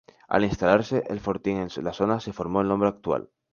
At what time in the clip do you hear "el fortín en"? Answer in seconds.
1.09-1.83